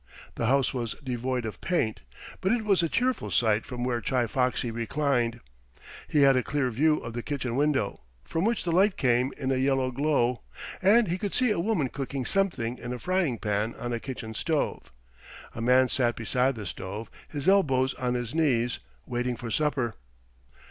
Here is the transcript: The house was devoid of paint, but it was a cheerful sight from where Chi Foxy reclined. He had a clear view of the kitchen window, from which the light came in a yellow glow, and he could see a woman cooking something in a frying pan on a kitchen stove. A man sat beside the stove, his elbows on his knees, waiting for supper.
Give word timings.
The 0.33 0.47
house 0.47 0.73
was 0.73 0.95
devoid 1.03 1.45
of 1.45 1.61
paint, 1.61 2.01
but 2.41 2.51
it 2.51 2.65
was 2.65 2.81
a 2.81 2.89
cheerful 2.89 3.29
sight 3.29 3.67
from 3.67 3.83
where 3.83 4.01
Chi 4.01 4.25
Foxy 4.25 4.71
reclined. 4.71 5.41
He 6.07 6.21
had 6.23 6.35
a 6.35 6.41
clear 6.41 6.71
view 6.71 6.97
of 6.97 7.13
the 7.13 7.21
kitchen 7.21 7.55
window, 7.55 8.01
from 8.23 8.43
which 8.43 8.63
the 8.63 8.71
light 8.71 8.97
came 8.97 9.31
in 9.37 9.51
a 9.51 9.57
yellow 9.57 9.91
glow, 9.91 10.41
and 10.81 11.07
he 11.09 11.19
could 11.19 11.35
see 11.35 11.51
a 11.51 11.59
woman 11.59 11.87
cooking 11.89 12.25
something 12.25 12.79
in 12.79 12.93
a 12.93 12.97
frying 12.97 13.37
pan 13.37 13.75
on 13.75 13.93
a 13.93 13.99
kitchen 13.99 14.33
stove. 14.33 14.91
A 15.53 15.61
man 15.61 15.87
sat 15.87 16.15
beside 16.15 16.55
the 16.55 16.65
stove, 16.65 17.11
his 17.29 17.47
elbows 17.47 17.93
on 17.93 18.15
his 18.15 18.33
knees, 18.33 18.79
waiting 19.05 19.35
for 19.35 19.51
supper. 19.51 19.93